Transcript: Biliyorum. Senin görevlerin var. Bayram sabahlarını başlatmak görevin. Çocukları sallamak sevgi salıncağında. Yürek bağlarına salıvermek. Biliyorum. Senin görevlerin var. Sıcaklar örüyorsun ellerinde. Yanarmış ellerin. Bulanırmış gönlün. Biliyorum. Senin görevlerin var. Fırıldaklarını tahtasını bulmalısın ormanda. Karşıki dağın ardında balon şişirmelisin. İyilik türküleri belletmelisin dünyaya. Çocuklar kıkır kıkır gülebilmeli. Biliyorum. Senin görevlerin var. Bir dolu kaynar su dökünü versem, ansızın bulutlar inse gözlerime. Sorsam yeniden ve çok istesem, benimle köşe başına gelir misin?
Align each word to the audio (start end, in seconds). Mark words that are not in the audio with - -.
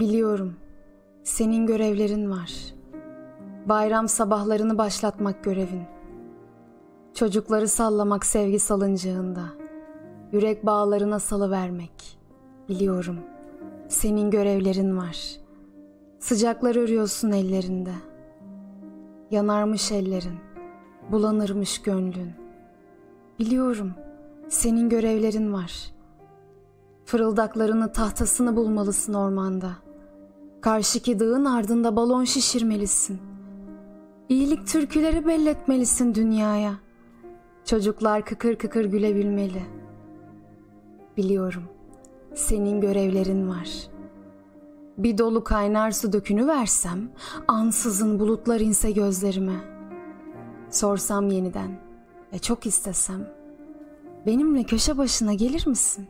Biliyorum. 0.00 0.56
Senin 1.24 1.66
görevlerin 1.66 2.30
var. 2.30 2.52
Bayram 3.66 4.08
sabahlarını 4.08 4.78
başlatmak 4.78 5.44
görevin. 5.44 5.82
Çocukları 7.14 7.68
sallamak 7.68 8.26
sevgi 8.26 8.58
salıncağında. 8.58 9.42
Yürek 10.32 10.66
bağlarına 10.66 11.18
salıvermek. 11.18 12.18
Biliyorum. 12.68 13.18
Senin 13.88 14.30
görevlerin 14.30 14.96
var. 14.96 15.18
Sıcaklar 16.18 16.76
örüyorsun 16.76 17.30
ellerinde. 17.30 17.94
Yanarmış 19.30 19.92
ellerin. 19.92 20.38
Bulanırmış 21.12 21.82
gönlün. 21.82 22.32
Biliyorum. 23.38 23.92
Senin 24.48 24.88
görevlerin 24.88 25.52
var. 25.52 25.72
Fırıldaklarını 27.04 27.92
tahtasını 27.92 28.56
bulmalısın 28.56 29.14
ormanda. 29.14 29.85
Karşıki 30.66 31.20
dağın 31.20 31.44
ardında 31.44 31.96
balon 31.96 32.24
şişirmelisin. 32.24 33.18
İyilik 34.28 34.66
türküleri 34.66 35.26
belletmelisin 35.26 36.14
dünyaya. 36.14 36.74
Çocuklar 37.64 38.24
kıkır 38.24 38.56
kıkır 38.56 38.84
gülebilmeli. 38.84 39.62
Biliyorum. 41.16 41.62
Senin 42.34 42.80
görevlerin 42.80 43.48
var. 43.48 43.68
Bir 44.98 45.18
dolu 45.18 45.44
kaynar 45.44 45.90
su 45.90 46.12
dökünü 46.12 46.46
versem, 46.46 47.10
ansızın 47.48 48.18
bulutlar 48.18 48.60
inse 48.60 48.90
gözlerime. 48.90 49.60
Sorsam 50.70 51.30
yeniden 51.30 51.80
ve 52.32 52.38
çok 52.38 52.66
istesem, 52.66 53.28
benimle 54.26 54.62
köşe 54.62 54.98
başına 54.98 55.34
gelir 55.34 55.66
misin? 55.66 56.06